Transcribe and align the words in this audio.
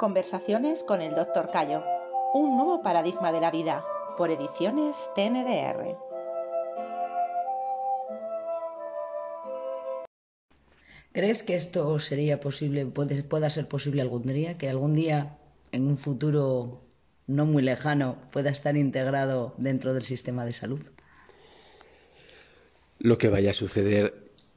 Conversaciones 0.00 0.82
con 0.82 1.02
el 1.02 1.14
Dr. 1.14 1.50
Cayo. 1.50 1.84
Un 2.32 2.56
nuevo 2.56 2.80
paradigma 2.80 3.32
de 3.32 3.40
la 3.42 3.50
vida. 3.50 3.84
Por 4.16 4.30
ediciones 4.30 4.96
TNDR. 5.14 5.94
¿Crees 11.12 11.42
que 11.42 11.54
esto 11.54 11.98
sería 11.98 12.40
posible, 12.40 12.86
puede, 12.86 13.22
pueda 13.22 13.50
ser 13.50 13.68
posible 13.68 14.00
algún 14.00 14.22
día? 14.22 14.56
Que 14.56 14.70
algún 14.70 14.94
día, 14.94 15.36
en 15.70 15.86
un 15.86 15.98
futuro 15.98 16.80
no 17.26 17.44
muy 17.44 17.62
lejano, 17.62 18.16
pueda 18.32 18.48
estar 18.48 18.78
integrado 18.78 19.54
dentro 19.58 19.92
del 19.92 20.04
sistema 20.04 20.46
de 20.46 20.54
salud? 20.54 20.80
Lo 22.98 23.18
que 23.18 23.28
vaya 23.28 23.50
a 23.50 23.52
suceder, 23.52 24.32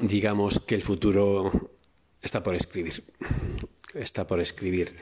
digamos 0.00 0.58
que 0.60 0.74
el 0.74 0.80
futuro 0.80 1.50
está 2.22 2.42
por 2.42 2.54
escribir. 2.54 3.04
Está 3.94 4.26
por 4.26 4.40
escribir. 4.40 4.94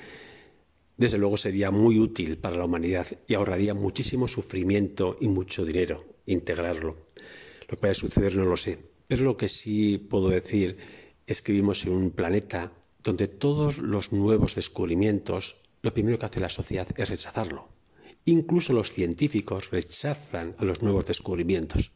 Desde 0.96 1.18
luego 1.18 1.36
sería 1.36 1.70
muy 1.70 1.98
útil 1.98 2.38
para 2.38 2.56
la 2.56 2.64
humanidad 2.64 3.06
y 3.26 3.34
ahorraría 3.34 3.74
muchísimo 3.74 4.26
sufrimiento 4.26 5.16
y 5.20 5.28
mucho 5.28 5.64
dinero 5.64 6.04
integrarlo. 6.26 7.06
Lo 7.68 7.76
que 7.76 7.82
vaya 7.82 7.92
a 7.92 7.94
suceder 7.94 8.36
no 8.36 8.44
lo 8.44 8.56
sé, 8.56 8.78
pero 9.06 9.24
lo 9.24 9.36
que 9.36 9.48
sí 9.48 9.98
puedo 9.98 10.28
decir 10.28 10.76
es 11.26 11.42
que 11.42 11.52
vivimos 11.52 11.84
en 11.84 11.92
un 11.92 12.10
planeta 12.10 12.72
donde 13.02 13.28
todos 13.28 13.78
los 13.78 14.12
nuevos 14.12 14.54
descubrimientos, 14.54 15.56
lo 15.82 15.92
primero 15.94 16.18
que 16.18 16.26
hace 16.26 16.40
la 16.40 16.50
sociedad 16.50 16.88
es 16.96 17.08
rechazarlo. 17.08 17.68
Incluso 18.24 18.72
los 18.72 18.92
científicos 18.92 19.70
rechazan 19.70 20.54
a 20.58 20.64
los 20.64 20.82
nuevos 20.82 21.06
descubrimientos. 21.06 21.92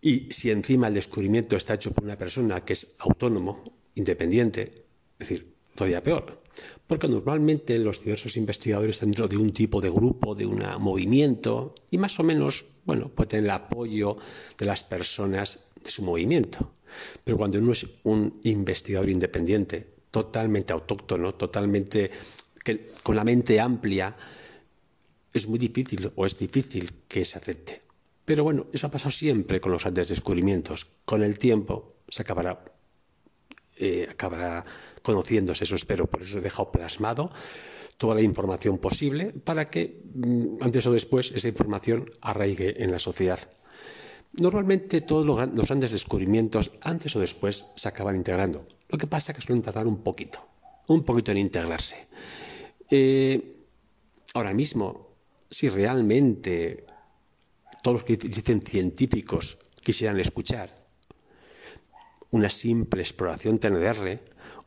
Y 0.00 0.28
si 0.30 0.50
encima 0.50 0.88
el 0.88 0.94
descubrimiento 0.94 1.56
está 1.56 1.74
hecho 1.74 1.92
por 1.92 2.04
una 2.04 2.18
persona 2.18 2.64
que 2.64 2.74
es 2.74 2.94
autónomo, 2.98 3.64
independiente, 3.94 4.83
es 5.24 5.30
decir, 5.30 5.54
todavía 5.74 6.02
peor. 6.02 6.42
Porque 6.86 7.08
normalmente 7.08 7.78
los 7.78 8.00
diversos 8.00 8.36
investigadores 8.36 8.96
están 8.96 9.10
dentro 9.10 9.26
de 9.26 9.36
un 9.36 9.52
tipo 9.52 9.80
de 9.80 9.90
grupo, 9.90 10.34
de 10.34 10.46
un 10.46 10.62
movimiento, 10.78 11.74
y 11.90 11.98
más 11.98 12.18
o 12.20 12.22
menos, 12.22 12.66
bueno, 12.84 13.08
puede 13.08 13.30
tener 13.30 13.44
el 13.46 13.50
apoyo 13.50 14.16
de 14.56 14.66
las 14.66 14.84
personas 14.84 15.64
de 15.82 15.90
su 15.90 16.02
movimiento. 16.02 16.72
Pero 17.24 17.36
cuando 17.36 17.58
uno 17.58 17.72
es 17.72 17.86
un 18.04 18.40
investigador 18.44 19.08
independiente, 19.08 19.94
totalmente 20.10 20.72
autóctono, 20.72 21.34
totalmente 21.34 22.10
con 23.02 23.16
la 23.16 23.24
mente 23.24 23.58
amplia, 23.58 24.14
es 25.32 25.48
muy 25.48 25.58
difícil 25.58 26.12
o 26.14 26.24
es 26.24 26.38
difícil 26.38 26.90
que 27.08 27.24
se 27.24 27.38
acepte. 27.38 27.82
Pero 28.24 28.44
bueno, 28.44 28.66
eso 28.72 28.86
ha 28.86 28.90
pasado 28.90 29.10
siempre 29.10 29.60
con 29.60 29.72
los 29.72 29.82
grandes 29.82 30.08
descubrimientos. 30.08 30.86
Con 31.04 31.22
el 31.22 31.36
tiempo 31.36 31.96
se 32.08 32.22
acabará, 32.22 32.64
eh, 33.76 34.06
acabará 34.10 34.64
conociéndose, 35.02 35.64
eso 35.64 35.76
espero. 35.76 36.06
Por 36.06 36.22
eso 36.22 36.38
he 36.38 36.40
dejado 36.40 36.70
plasmado 36.70 37.30
toda 37.96 38.14
la 38.14 38.22
información 38.22 38.78
posible 38.78 39.32
para 39.32 39.70
que 39.70 40.02
mm, 40.14 40.62
antes 40.62 40.86
o 40.86 40.92
después 40.92 41.32
esa 41.32 41.48
información 41.48 42.10
arraigue 42.20 42.82
en 42.82 42.90
la 42.90 42.98
sociedad. 42.98 43.38
Normalmente 44.32 45.00
todos 45.00 45.24
los, 45.24 45.66
grandes 45.66 45.92
descubrimientos 45.92 46.72
antes 46.80 47.14
o 47.14 47.20
después 47.20 47.66
se 47.76 47.88
acaban 47.88 48.16
integrando. 48.16 48.66
Lo 48.88 48.98
que 48.98 49.06
pasa 49.06 49.30
es 49.30 49.38
que 49.38 49.46
suelen 49.46 49.62
tardar 49.62 49.86
un 49.86 50.02
poquito, 50.02 50.40
un 50.88 51.04
poquito 51.04 51.30
en 51.30 51.38
integrarse. 51.38 52.08
Eh, 52.90 53.56
ahora 54.34 54.52
mismo, 54.52 55.08
si 55.48 55.68
realmente 55.68 56.84
todos 57.82 58.02
los 58.02 58.04
que 58.04 58.16
dicen 58.16 58.60
científicos 58.60 59.58
quisieran 59.80 60.18
escuchar 60.18 60.83
una 62.34 62.50
simple 62.50 63.00
exploración 63.00 63.58
TNDR, 63.58 64.18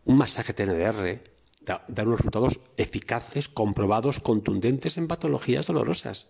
un 0.06 0.18
masaje 0.18 0.54
TNDR, 0.54 1.20
da, 1.66 1.84
dar 1.90 2.08
unos 2.08 2.22
resultados 2.22 2.62
eficaces, 2.78 3.50
comprobados, 3.50 4.22
contundentes 4.22 4.98
en 4.98 5.10
patologías 5.10 5.68
dolorosas. 5.68 6.30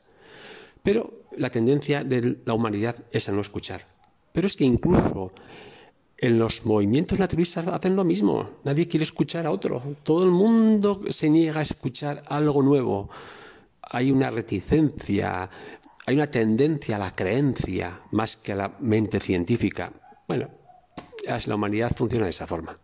Pero 0.82 1.22
la 1.38 1.52
tendencia 1.52 2.04
de 2.04 2.40
la 2.44 2.56
humanidad 2.56 2.96
es 3.12 3.30
a 3.30 3.34
no 3.34 3.42
escuchar. 3.42 3.86
Pero 4.34 4.48
es 4.48 4.56
que 4.58 4.64
incluso 4.64 5.32
en 6.18 6.40
los 6.40 6.66
movimientos 6.66 7.20
naturalistas 7.20 7.68
hacen 7.68 7.96
lo 7.96 8.04
mismo. 8.04 8.50
Nadie 8.64 8.88
quiere 8.88 9.04
escuchar 9.04 9.46
a 9.46 9.52
otro. 9.52 9.84
Todo 10.02 10.26
el 10.26 10.32
mundo 10.32 11.02
se 11.12 11.30
niega 11.30 11.60
a 11.60 11.70
escuchar 11.70 12.24
algo 12.26 12.64
nuevo. 12.64 13.12
Hay 13.84 14.10
una 14.10 14.32
reticencia, 14.32 15.48
hay 16.04 16.16
una 16.16 16.32
tendencia 16.32 16.96
a 16.96 17.00
la 17.00 17.14
creencia 17.14 18.02
más 18.10 18.38
que 18.38 18.54
a 18.54 18.56
la 18.56 18.76
mente 18.80 19.20
científica. 19.20 19.94
Bueno, 20.28 20.50
la 21.48 21.56
humanidad 21.56 21.92
funciona 21.96 22.26
de 22.26 22.32
esa 22.32 22.48
forma. 22.48 22.78